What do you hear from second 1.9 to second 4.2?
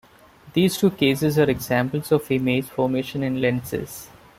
of image formation in lenses.